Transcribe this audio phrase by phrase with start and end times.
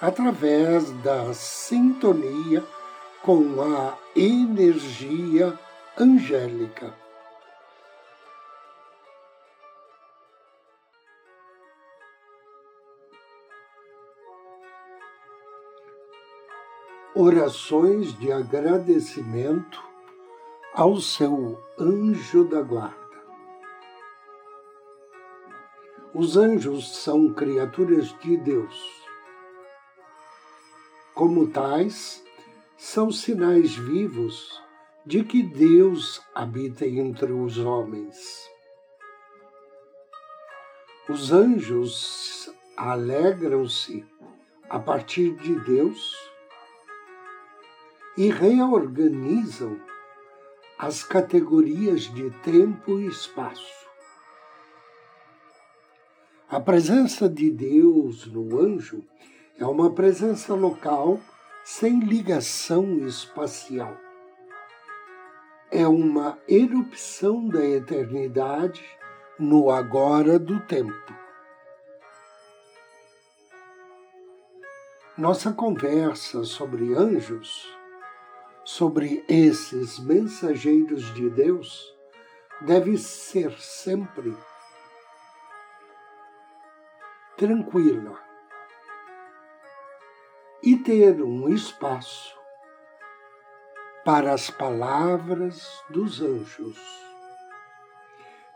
[0.00, 2.64] através da sintonia
[3.22, 5.58] com a energia
[5.98, 6.94] angélica.
[17.14, 19.82] Orações de agradecimento
[20.74, 22.94] ao seu anjo da guarda.
[26.12, 29.05] Os anjos são criaturas de Deus
[31.16, 32.22] como tais,
[32.76, 34.62] são sinais vivos
[35.06, 38.46] de que Deus habita entre os homens.
[41.08, 44.04] Os anjos alegram-se
[44.68, 46.14] a partir de Deus
[48.18, 49.80] e reorganizam
[50.78, 53.86] as categorias de tempo e espaço.
[56.46, 59.02] A presença de Deus no anjo
[59.58, 61.18] é uma presença local
[61.64, 63.96] sem ligação espacial.
[65.70, 68.84] É uma erupção da eternidade
[69.38, 71.14] no agora do tempo.
[75.16, 77.66] Nossa conversa sobre anjos,
[78.62, 81.94] sobre esses mensageiros de Deus,
[82.60, 84.36] deve ser sempre
[87.36, 88.25] tranquila
[90.66, 92.36] e ter um espaço
[94.04, 96.76] para as palavras dos anjos.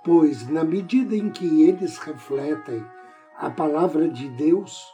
[0.05, 2.85] Pois, na medida em que eles refletem
[3.37, 4.93] a palavra de Deus,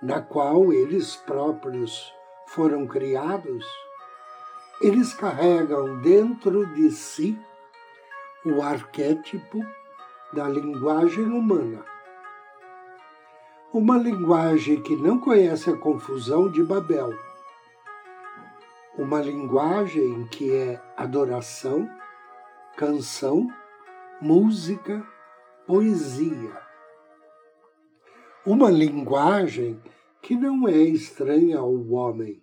[0.00, 2.10] na qual eles próprios
[2.46, 3.66] foram criados,
[4.80, 7.38] eles carregam dentro de si
[8.42, 9.60] o arquétipo
[10.32, 11.93] da linguagem humana
[13.74, 17.12] uma linguagem que não conhece a confusão de Babel,
[18.96, 21.90] uma linguagem que é adoração,
[22.76, 23.48] canção,
[24.22, 25.04] música,
[25.66, 26.56] poesia.
[28.46, 29.82] Uma linguagem
[30.22, 32.40] que não é estranha ao homem,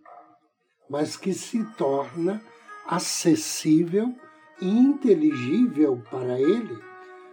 [0.90, 2.42] mas que se torna
[2.86, 4.14] acessível
[4.60, 6.78] e inteligível para ele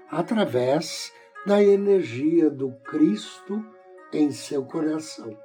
[0.09, 1.13] através
[1.45, 3.77] da energia do Cristo
[4.13, 5.37] em seu coração.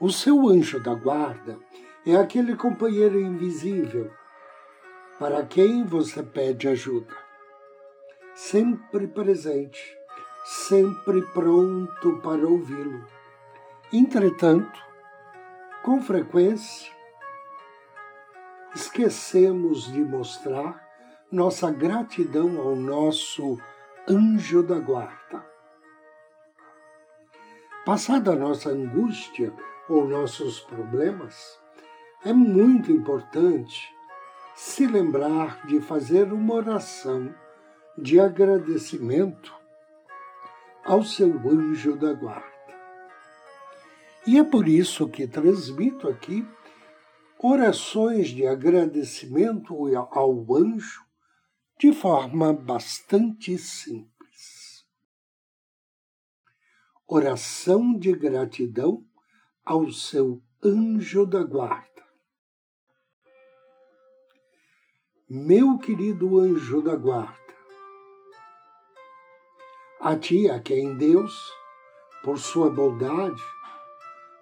[0.00, 1.58] O seu anjo da guarda
[2.06, 4.10] é aquele companheiro invisível
[5.18, 7.16] para quem você pede ajuda,
[8.34, 9.96] sempre presente,
[10.44, 13.06] sempre pronto para ouvi-lo.
[13.92, 14.82] Entretanto,
[15.84, 16.92] com frequência,
[18.74, 20.82] esquecemos de mostrar
[21.30, 23.56] nossa gratidão ao nosso
[24.08, 25.53] anjo da guarda.
[27.84, 29.52] Passada a nossa angústia
[29.90, 31.60] ou nossos problemas,
[32.24, 33.94] é muito importante
[34.54, 37.34] se lembrar de fazer uma oração
[37.98, 39.54] de agradecimento
[40.82, 42.48] ao seu anjo da guarda.
[44.26, 46.42] E é por isso que transmito aqui
[47.38, 49.74] orações de agradecimento
[50.10, 51.02] ao anjo
[51.78, 54.13] de forma bastante simples
[57.06, 59.04] oração de gratidão
[59.64, 62.02] ao seu anjo da guarda.
[65.28, 67.54] Meu querido anjo da guarda,
[70.00, 71.52] a ti a quem Deus,
[72.22, 73.42] por sua bondade,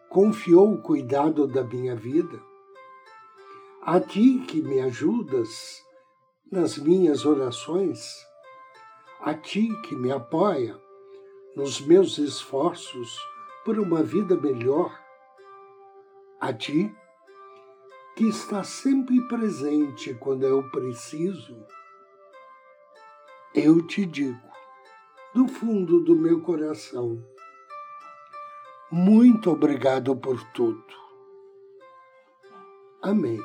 [0.09, 2.41] confiou o cuidado da minha vida,
[3.81, 5.83] a ti que me ajudas
[6.51, 8.01] nas minhas orações,
[9.21, 10.81] a ti que me apoia
[11.55, 13.19] nos meus esforços
[13.65, 14.99] por uma vida melhor,
[16.41, 16.95] a Ti,
[18.17, 21.65] que está sempre presente quando eu preciso,
[23.55, 24.41] eu te digo,
[25.35, 27.23] do fundo do meu coração,
[28.91, 30.85] muito obrigado por tudo.
[33.03, 33.41] Amém.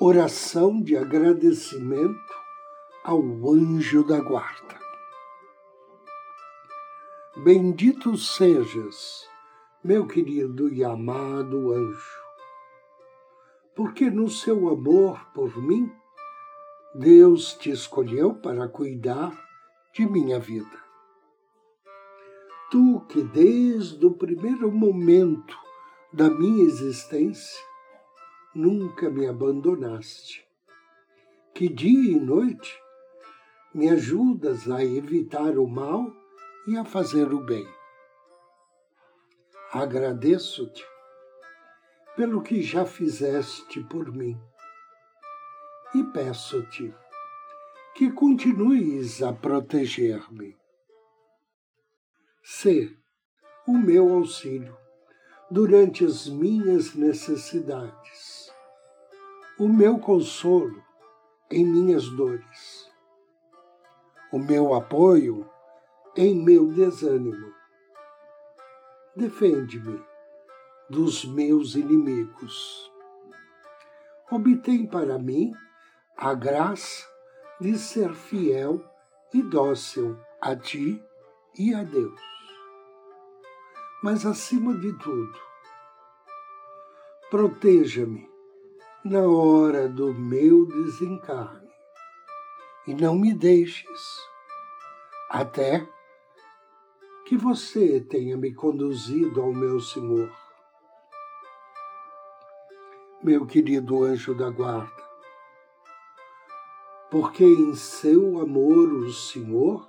[0.00, 2.41] Oração de agradecimento
[3.04, 3.20] ao
[3.52, 4.80] anjo da guarda.
[7.38, 9.28] Bendito sejas,
[9.82, 12.22] meu querido e amado anjo,
[13.74, 15.90] porque no seu amor por mim,
[16.94, 19.32] Deus te escolheu para cuidar
[19.92, 20.80] de minha vida.
[22.70, 25.58] Tu que desde o primeiro momento
[26.12, 27.60] da minha existência
[28.54, 30.46] nunca me abandonaste,
[31.54, 32.81] que dia e noite
[33.74, 36.12] me ajudas a evitar o mal
[36.66, 37.66] e a fazer o bem.
[39.72, 40.84] Agradeço-te
[42.14, 44.38] pelo que já fizeste por mim
[45.94, 46.94] e peço-te
[47.94, 50.56] que continues a proteger-me.
[52.42, 52.94] Sê
[53.66, 54.76] o meu auxílio
[55.50, 58.50] durante as minhas necessidades,
[59.58, 60.82] o meu consolo
[61.50, 62.81] em minhas dores,
[64.32, 65.46] o meu apoio
[66.16, 67.52] em meu desânimo.
[69.14, 70.02] Defende-me
[70.88, 72.90] dos meus inimigos.
[74.30, 75.52] Obtém para mim
[76.16, 77.06] a graça
[77.60, 78.82] de ser fiel
[79.34, 81.02] e dócil a ti
[81.58, 82.20] e a Deus.
[84.02, 85.38] Mas, acima de tudo,
[87.30, 88.28] proteja-me
[89.04, 91.61] na hora do meu desencarne
[92.86, 94.18] e não me deixes
[95.30, 95.86] até
[97.24, 100.30] que você tenha me conduzido ao meu Senhor.
[103.22, 105.02] Meu querido anjo da guarda,
[107.10, 109.88] porque em seu amor o Senhor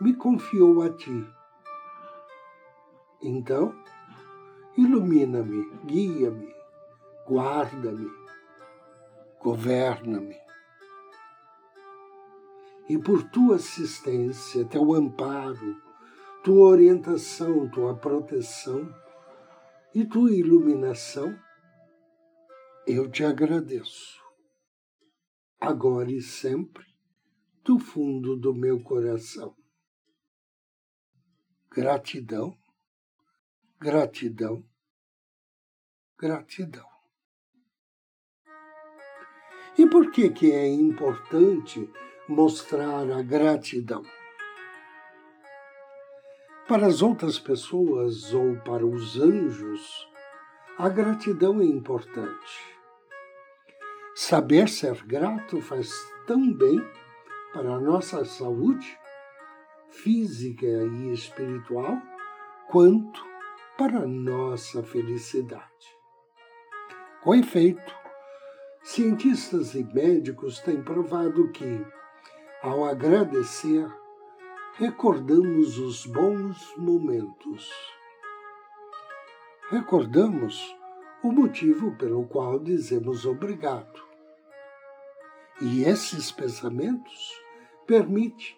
[0.00, 1.26] me confiou a ti.
[3.20, 3.74] Então,
[4.76, 6.54] ilumina-me, guia-me,
[7.26, 8.10] guarda-me,
[9.40, 10.49] governa-me.
[12.90, 15.80] E por tua assistência, teu amparo,
[16.42, 18.92] tua orientação, tua proteção
[19.94, 21.38] e tua iluminação,
[22.84, 24.20] eu te agradeço,
[25.60, 26.84] agora e sempre,
[27.62, 29.54] do fundo do meu coração.
[31.70, 32.58] Gratidão,
[33.78, 34.64] gratidão,
[36.18, 36.90] gratidão.
[39.78, 41.88] E por que, que é importante
[42.30, 44.04] mostrar a gratidão?
[46.68, 50.08] Para as outras pessoas ou para os anjos,
[50.78, 52.78] a gratidão é importante.
[54.14, 55.92] Saber ser grato faz
[56.24, 56.80] tão bem
[57.52, 58.96] para a nossa saúde
[59.88, 62.00] física e espiritual
[62.68, 63.26] quanto
[63.76, 65.64] para a nossa felicidade.
[67.22, 67.92] Com efeito,
[68.84, 71.84] cientistas e médicos têm provado que,
[72.62, 73.90] ao agradecer,
[74.74, 77.70] recordamos os bons momentos.
[79.70, 80.76] Recordamos
[81.22, 84.02] o motivo pelo qual dizemos obrigado.
[85.62, 87.32] E esses pensamentos
[87.86, 88.56] permitem,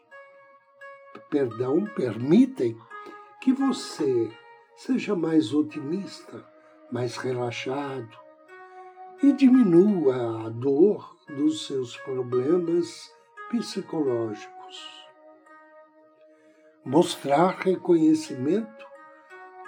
[1.30, 2.76] perdão, permitem
[3.40, 4.32] que você
[4.74, 6.44] seja mais otimista,
[6.90, 8.18] mais relaxado
[9.22, 13.12] e diminua a dor dos seus problemas
[13.52, 15.06] psicológicos.
[16.84, 18.86] Mostrar reconhecimento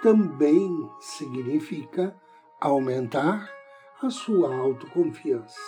[0.01, 2.19] também significa
[2.59, 3.47] aumentar
[4.01, 5.61] a sua autoconfiança.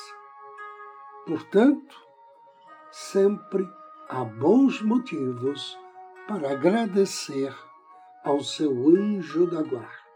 [1.27, 1.95] Portanto,
[2.91, 3.67] sempre
[4.09, 5.77] há bons motivos
[6.27, 7.55] para agradecer
[8.24, 10.07] ao seu anjo da guarda.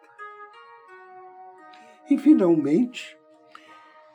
[2.10, 3.18] E, finalmente,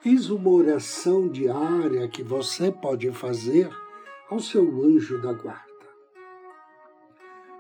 [0.06, 3.68] eis uma oração diária que você pode fazer
[4.30, 5.66] ao seu anjo da guarda.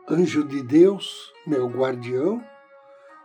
[0.08, 2.40] Anjo de Deus, meu guardião,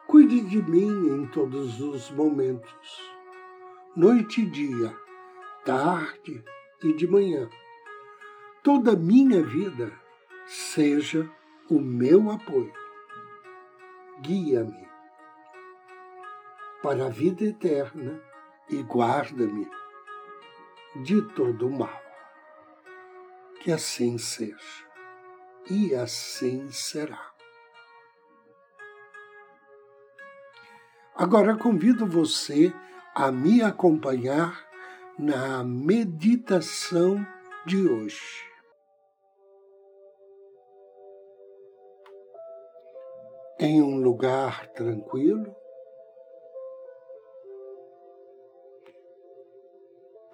[0.08, 3.00] cuide de mim em todos os momentos,
[3.96, 4.98] noite e dia,
[5.64, 6.44] tarde
[6.84, 7.48] e de manhã.
[8.64, 9.94] Toda minha vida
[10.48, 11.30] seja
[11.70, 12.74] o meu apoio.
[14.24, 14.90] Guia-me
[16.82, 18.31] para a vida eterna
[18.72, 19.70] e guarda-me
[20.96, 22.02] de todo o mal.
[23.62, 24.90] Que assim seja
[25.70, 27.32] e assim será.
[31.16, 32.74] Agora convido você
[33.14, 34.66] a me acompanhar
[35.20, 37.26] na meditação
[37.66, 38.50] de hoje.
[43.60, 45.56] Em um lugar tranquilo,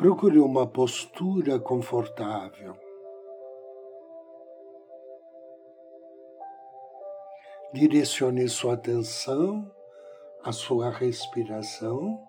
[0.07, 2.73] Procure uma postura confortável.
[7.73, 9.69] Direcione sua atenção
[10.45, 12.25] à sua respiração.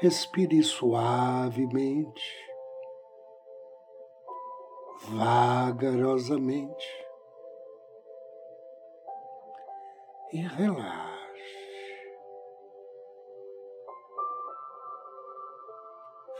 [0.00, 2.34] Respire suavemente,
[5.10, 7.06] vagarosamente
[10.32, 11.13] e relaxe.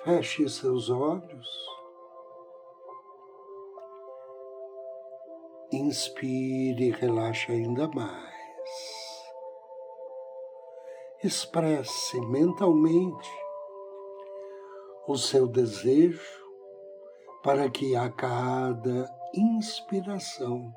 [0.04, 1.66] Feche seus olhos.
[5.72, 9.24] Inspire e relaxe ainda mais.
[11.22, 13.30] Expresse mentalmente
[15.08, 16.44] o seu desejo
[17.42, 20.70] para que a cada inspiração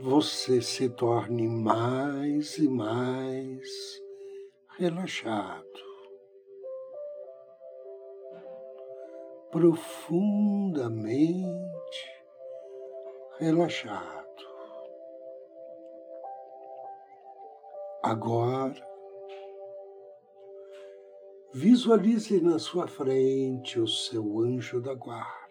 [0.00, 4.09] você se torne mais e mais
[4.80, 5.66] relaxado,
[9.50, 11.20] profundamente
[13.38, 14.26] relaxado.
[18.02, 18.82] Agora,
[21.52, 25.50] visualize na sua frente o seu anjo da guarda.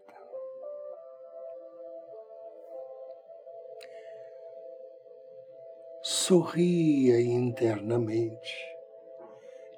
[6.02, 8.69] sorria internamente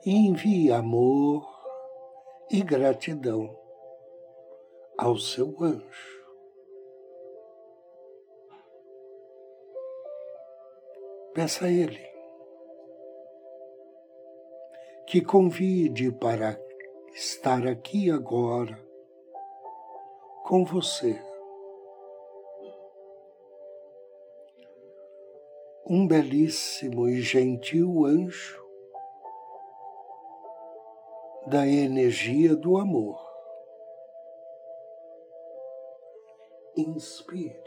[0.06, 1.48] envie amor
[2.50, 3.56] e gratidão
[4.98, 6.22] ao seu anjo.
[11.34, 12.12] Peça a ele
[15.08, 16.60] que convide para
[17.14, 18.78] estar aqui agora
[20.46, 21.22] com você
[25.86, 28.61] um belíssimo e gentil anjo
[31.52, 33.20] da energia do amor.
[36.78, 37.60] Inspire.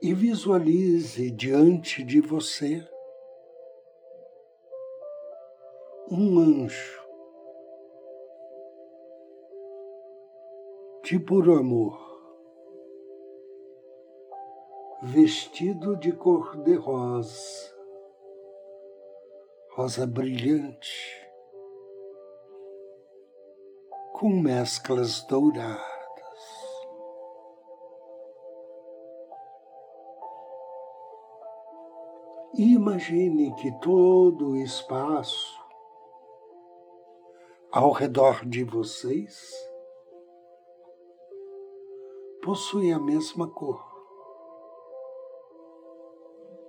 [0.00, 2.82] E visualize diante de você
[6.10, 7.06] um anjo
[11.04, 12.08] de puro amor
[15.02, 16.74] vestido de cor de
[19.78, 21.24] rosa, brilhante,
[24.12, 25.78] com mesclas douradas.
[32.54, 35.56] Imagine que todo o espaço
[37.70, 39.48] ao redor de vocês
[42.42, 43.86] possui a mesma cor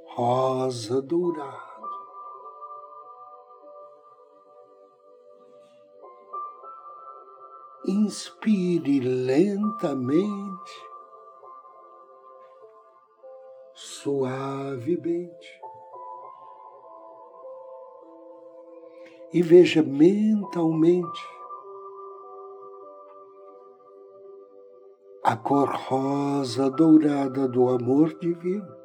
[0.10, 1.69] rosa dourado.
[7.90, 10.72] Inspire lentamente,
[13.74, 15.60] suavemente.
[19.34, 21.22] E veja mentalmente
[25.24, 28.80] a cor rosa dourada do amor divino.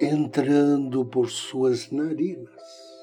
[0.00, 2.93] entrando por suas narinas,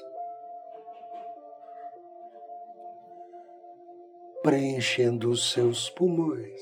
[4.42, 6.60] preenchendo os seus pulmões.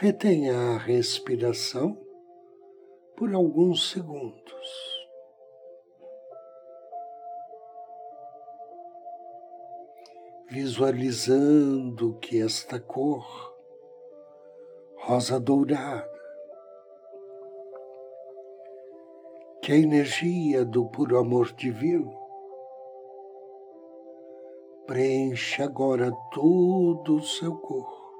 [0.00, 1.98] Retenha a respiração
[3.16, 5.08] por alguns segundos.
[10.48, 13.48] Visualizando que esta cor
[14.98, 16.17] rosa dourada,
[19.68, 22.10] que a energia do puro amor divino
[24.86, 28.10] preenche agora todo o seu corpo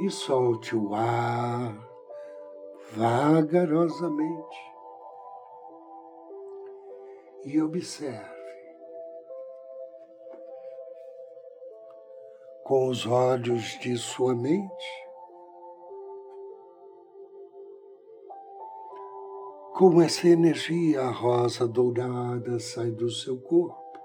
[0.00, 1.76] e solte o ar
[2.92, 4.60] vagarosamente.
[7.46, 8.30] E observe
[12.62, 15.05] com os olhos de sua mente,
[19.76, 24.00] como essa energia rosa dourada sai do seu corpo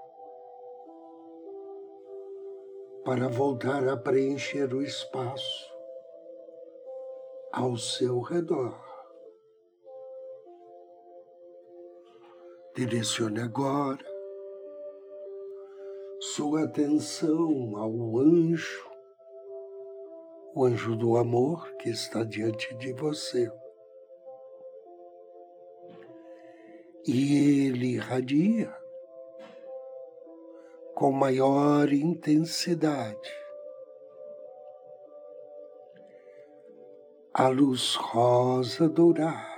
[3.06, 5.72] para voltar a preencher o espaço
[7.50, 8.78] ao seu redor.
[12.76, 14.04] Direcione agora
[16.20, 18.90] sua atenção ao anjo
[20.54, 23.50] o anjo do amor que está diante de você.
[27.04, 28.72] E ele irradia
[30.94, 33.42] com maior intensidade
[37.34, 39.50] a luz rosa dourada.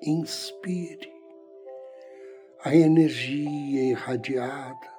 [0.00, 1.12] Inspire
[2.64, 4.92] a energia irradiada.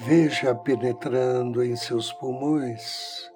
[0.00, 3.28] Veja penetrando em seus pulmões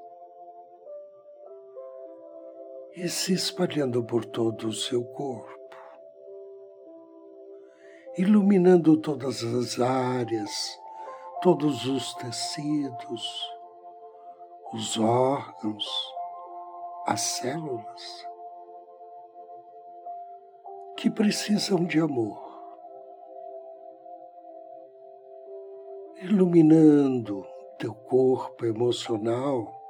[2.94, 5.50] e se espalhando por todo o seu corpo,
[8.18, 10.78] iluminando todas as áreas,
[11.40, 13.50] todos os tecidos,
[14.74, 15.86] os órgãos,
[17.06, 18.26] as células
[20.98, 22.40] que precisam de amor,
[26.20, 27.44] iluminando
[27.78, 29.80] teu corpo emocional,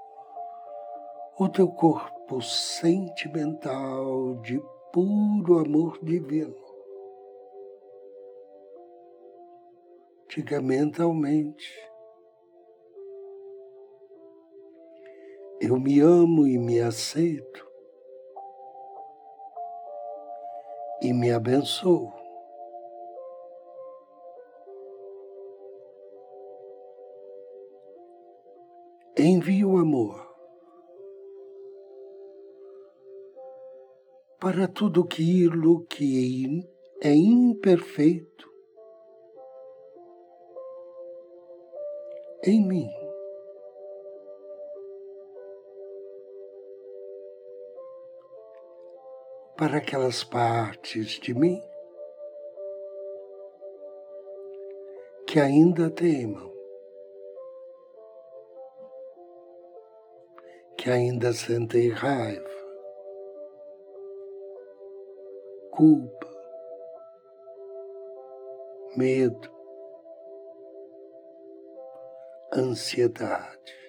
[1.36, 4.62] o teu corpo sentimental de
[4.92, 6.54] puro amor divino.
[10.28, 11.90] Diga mentalmente.
[15.60, 17.70] Eu me amo e me aceito
[21.02, 22.12] e me abençoo.
[29.18, 30.31] Envie o amor
[34.42, 36.68] para tudo aquilo que
[37.00, 38.50] é imperfeito
[42.44, 42.90] em mim.
[49.56, 51.62] para aquelas partes de mim
[55.24, 56.52] que ainda teimam,
[60.76, 62.51] que ainda sentem raiva,
[65.72, 66.28] culpa,
[68.96, 69.50] medo,
[72.54, 73.82] ansiedade.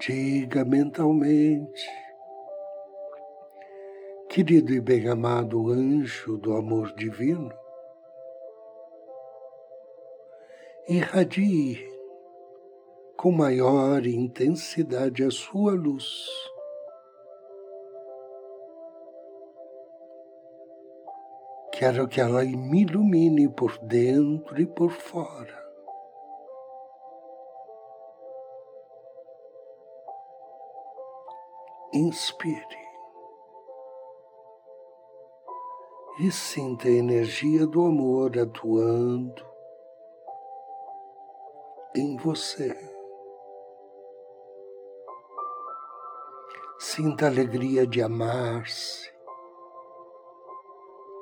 [0.00, 1.88] Diga mentalmente
[4.28, 7.50] Querido e bem-amado anjo do amor divino,
[10.86, 11.88] irradie
[13.16, 16.28] com maior intensidade a sua luz.
[21.78, 25.56] Quero que ela me ilumine por dentro e por fora.
[31.94, 32.88] Inspire.
[36.20, 39.46] e sinta a energia do amor atuando
[41.94, 42.76] em você.
[46.80, 49.12] Sinta a alegria de amar-se,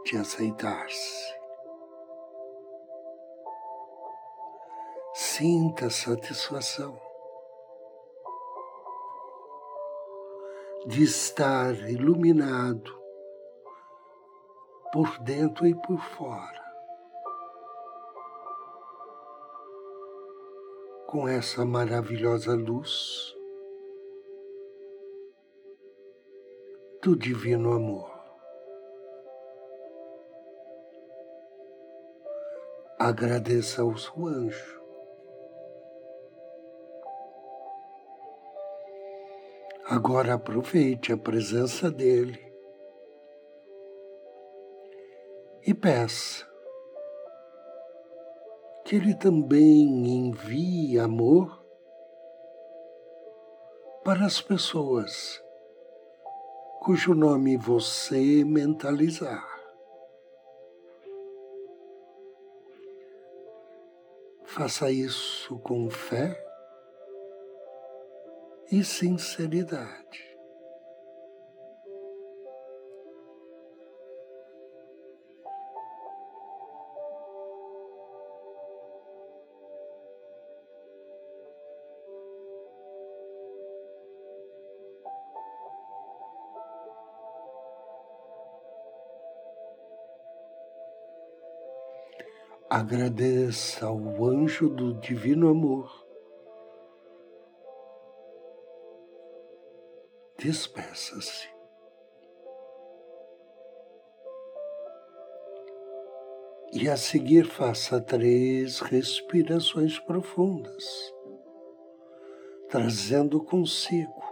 [0.07, 1.35] de aceitar-se.
[5.12, 6.97] Sinta satisfação
[10.87, 12.97] de estar iluminado
[14.92, 16.64] por dentro e por fora.
[21.09, 23.37] Com essa maravilhosa luz
[27.03, 28.16] do Divino Amor.
[33.09, 34.83] Agradeça ao seu anjo.
[39.88, 42.53] Agora aproveite a presença dele
[45.64, 46.45] e peça
[48.85, 51.64] que Ele também envie amor
[54.03, 55.40] para as pessoas
[56.81, 59.56] cujo nome você mentalizar.
[64.57, 66.35] Faça isso com fé
[68.73, 70.36] e sinceridade.
[92.69, 96.05] Agradeça ao anjo do divino amor.
[100.37, 101.49] Despeça-se.
[106.73, 110.85] E a seguir faça três respirações profundas,
[112.69, 114.25] trazendo consigo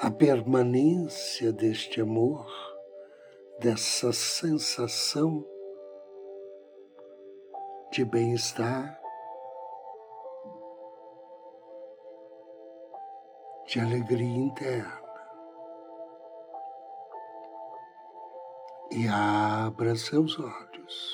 [0.00, 2.50] a permanência deste amor,
[3.60, 5.53] dessa sensação
[7.94, 9.00] de bem-estar,
[13.68, 15.00] de alegria interna.
[18.90, 21.13] E abra seus olhos.